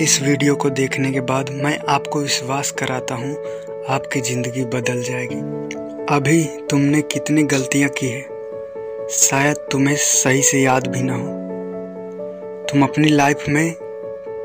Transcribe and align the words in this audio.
इस 0.00 0.22
वीडियो 0.22 0.56
को 0.56 0.70
देखने 0.70 1.12
के 1.12 1.20
बाद 1.20 1.50
मैं 1.50 1.78
आपको 1.88 2.20
विश्वास 2.20 2.70
कराता 2.70 3.14
हूँ, 3.14 3.36
आपकी 3.88 4.20
ज़िंदगी 4.20 4.64
बदल 4.64 5.02
जाएगी। 5.02 5.36
अभी 6.14 6.44
तुमने 6.70 7.02
कितनी 7.02 7.42
गलतियाँ 7.42 7.90
की 7.90 8.06
है? 8.06 8.22
शायद 9.10 9.56
तुम्हें 9.56 9.96
सही 9.96 10.42
से 10.42 10.58
याद 10.58 10.86
भी 10.86 11.02
ना 11.02 11.14
हो। 11.14 11.26
तुम 12.70 12.82
अपनी 12.82 13.08
लाइफ 13.08 13.44
में 13.48 13.74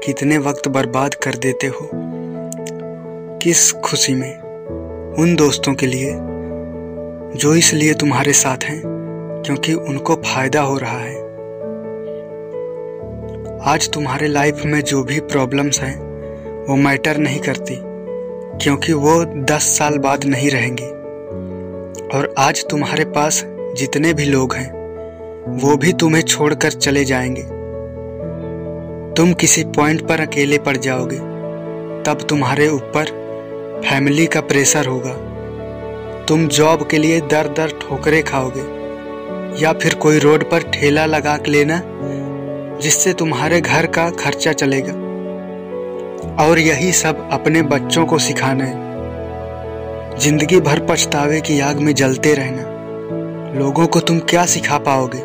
कितने 0.04 0.38
वक्त 0.38 0.68
बर्बाद 0.68 1.14
कर 1.14 1.36
देते 1.36 1.68
हो? 1.68 1.90
किस 3.44 3.72
खुशी 3.72 4.14
में? 4.14 4.40
उन 5.20 5.36
दोस्तों 5.36 5.74
के 5.74 5.86
लिए, 5.86 6.12
जो 7.38 7.56
इसलिए 7.56 7.94
तुम्हारे 7.94 8.34
साथ 8.34 8.64
हैं, 8.64 8.82
क्योंकि 9.46 9.74
उनको 9.74 10.16
फ़ायदा 10.16 10.62
हो 10.62 10.78
रहा 10.78 11.00
है। 11.00 11.23
आज 13.66 13.90
तुम्हारे 13.90 14.28
लाइफ 14.28 14.62
में 14.66 14.82
जो 14.82 15.04
भी 15.04 15.20
प्रॉब्लम्स 15.20 15.80
हैं, 15.82 16.00
वो 16.68 16.76
मैटर 16.76 17.18
नहीं 17.18 17.40
करती, 17.40 17.78
क्योंकि 18.64 18.94
वो 18.94 19.26
दस 19.26 19.78
साल 19.78 19.98
बाद 19.98 20.24
नहीं 20.24 20.50
रहेंगी। 20.50 20.88
और 22.18 22.34
आज 22.38 22.66
तुम्हारे 22.70 23.06
पास 23.06 23.44
जितने 23.48 24.14
भी 24.14 24.26
लोग 24.26 24.56
हैं, 24.56 24.72
वो 25.62 25.78
भी 25.78 25.94
तुम्हें 25.94 26.22
छोड़कर 26.22 26.72
चले 26.72 27.06
जाएँगे। 27.06 27.42
तुम 29.14 29.34
किसी 29.34 29.64
पॉइंट 29.64 30.02
पर 30.02 30.20
अकेले 30.20 30.58
पड़ 30.58 30.78
जाओगे, 30.78 31.18
तब 32.04 32.26
तुम्हारे 32.30 32.70
ऊपर 32.70 33.06
फैमिली 33.86 34.26
का 34.26 34.42
प्रेशर 34.42 34.86
होगा। 34.86 35.14
तुम 36.26 36.48
जॉब 36.48 36.88
के 36.88 36.98
लिए 36.98 37.22
दर 37.22 37.48
दर 37.48 37.70
ठोकरे 37.70 38.22
खाओगे, 38.22 38.66
या 39.64 39.74
फिर 39.74 39.96
कोई 39.96 40.20
रोड 40.20 40.50
पर 40.50 40.64
ठेला 40.64 41.06
लगा 41.06 41.38
के 41.38 41.52
लेना 41.52 41.82
जिससे 42.82 43.14
तुम्हारे 43.14 43.62
घर 43.62 43.86
का 43.86 44.10
खर्चा 44.10 44.54
चलेगा। 44.54 44.94
और 46.46 46.60
यही 46.60 46.92
सब 46.92 47.30
अपने 47.32 47.62
बच्चों 47.62 48.06
को 48.06 48.20
सिखाना 48.20 48.64
है। 48.64 50.20
ज़िंदगी 50.20 50.60
भर 50.60 50.80
पछतावे 50.80 51.42
की 51.42 51.60
आग 51.60 51.80
में 51.80 51.94
जलते 51.96 52.34
रहना। 52.34 53.60
लोगों 53.60 53.88
को 53.88 54.00
तुम 54.00 54.20
क्या 54.20 54.46
सिखा 54.46 54.78
पाओगे? 54.78 55.20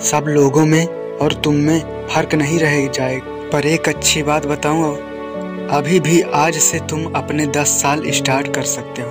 सब 0.00 0.24
लोगों 0.28 0.66
में 0.66 0.86
और 1.16 1.32
तुम 1.32 1.54
में 1.54 2.06
फ़र्क 2.06 2.34
नहीं 2.34 2.58
रह 2.58 2.86
जाएगा 2.86 3.34
पर 3.52 3.66
एक 3.66 3.88
अच्छी 3.88 4.22
बात 4.22 4.46
बताऊँ 4.46 4.94
अभी 5.68 6.00
भी 6.00 6.20
आज 6.20 6.56
से 6.56 6.78
तुम 6.80 7.04
अपने 7.14 7.46
दस 7.46 7.68
साल 7.82 8.02
स्टार्ट 8.10 8.54
कर 8.54 8.62
सकते 8.62 9.02
हो। 9.02 9.08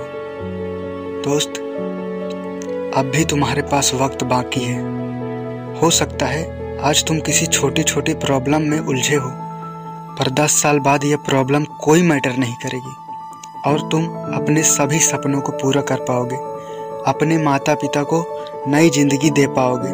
दोस्त, 1.24 1.58
अब 2.96 3.10
भी 3.16 3.24
तुम्हारे 3.24 3.62
पास 3.62 3.94
वक्त 3.94 4.24
बाकी 4.24 4.60
है। 4.60 4.80
हो 5.80 5.90
सकता 5.90 6.26
है 6.26 6.44
आज 6.76 7.04
तुम 7.04 7.18
किसी 7.20 7.46
छोटी 7.46 7.82
छोटी 7.82 8.14
प्रॉब्लम 8.14 8.62
में 8.62 8.78
उलझे 8.78 9.16
हो, 9.16 9.28
पर 10.18 10.30
दस 10.30 10.52
साल 10.62 10.78
बाद 10.78 11.04
यह 11.04 11.16
प्रॉब्लम 11.16 11.64
कोई 11.64 12.02
मैटर 12.02 12.36
नहीं 12.36 12.54
करेगी। 12.54 12.94
और 13.66 13.88
तुम 13.90 14.04
अपने 14.34 14.62
सभी 14.62 14.98
सपनों 14.98 15.40
को 15.40 15.52
पूरा 15.52 15.80
कर 15.80 16.00
पाओगे, 16.00 16.36
अपने 17.06 17.38
माता 17.38 17.74
पिता 17.74 18.02
को 18.02 18.24
नई 18.68 18.90
ज़िंदगी 18.90 19.30
दे 19.30 19.46
पाओगे, 19.46 19.88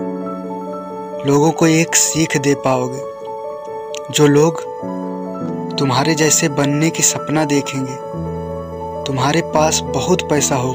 लोगों 1.26 1.50
को 1.50 1.66
एक 1.66 1.94
सीख 1.94 2.36
दे 2.36 2.54
पाओगे। 2.54 3.02
जो 4.10 4.26
लोग 4.26 4.62
तुम्हारे 5.78 6.14
जैसे 6.14 6.48
बनने 6.48 6.90
की 6.90 7.02
सपना 7.02 7.44
देखेंगे, 7.44 7.96
तुम्हारे 9.06 9.42
पास 9.54 9.80
बहुत 9.84 10.28
पैसा 10.30 10.56
हो 10.56 10.74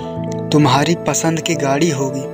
तुम्हारी 0.51 0.95
पसंद 1.07 1.41
की 1.41 1.55
गाड़ी 1.55 1.89
होगी 1.89 2.25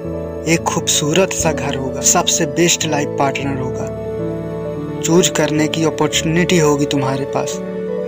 एक 0.43 0.59
खूबसूरत 0.59 1.33
सा 1.33 1.51
घर 1.51 1.75
होगा, 1.75 2.01
सबसे 2.01 2.45
बेस्ट 2.45 2.85
लाइफ 2.85 3.09
पार्टनर 3.19 3.59
होगा। 3.59 5.01
चूज़ 5.01 5.31
करने 5.31 5.67
की 5.67 5.83
अपॉर्चुनिटी 5.85 6.57
होगी 6.57 6.85
तुम्हारे 6.85 7.25
पास। 7.35 7.53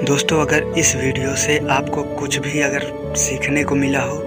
दोस्तों, 0.08 0.42
अगर 0.42 0.74
इस 0.80 0.96
वीडियो 0.96 1.36
से 1.36 1.58
आपको 1.70 2.04
कुछ 2.16 2.38
भी 2.38 2.62
अगर 2.62 2.92
सीखने 3.18 3.64
को 3.64 3.76
मिला 3.76 4.02
हो 4.02 4.18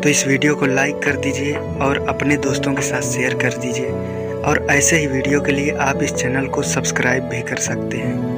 तो 0.00 0.08
इस 0.08 0.26
वीडियो 0.26 0.54
को 0.54 0.66
लाइक 0.66 0.98
कर 1.02 1.16
दीजिए 1.16 1.54
और 1.54 2.04
अपने 2.08 2.36
दोस्तों 2.38 2.74
के 2.74 2.82
साथ 2.82 3.02
शेयर 3.02 3.34
कर 3.34 3.56
दीजिए। 3.56 3.90
और 4.44 4.66
ऐसे 4.70 4.96
ही 4.96 5.06
वीडियो 5.06 5.40
के 5.40 5.52
लिए 5.52 5.70
आप 5.80 6.02
इस 6.02 6.14
चैनल 6.14 6.46
को 6.46 6.62
सब्सक्राइब 6.64 7.24
भी 7.24 7.40
कर 7.42 7.56
सकते 7.62 7.96
हैं। 7.96 8.34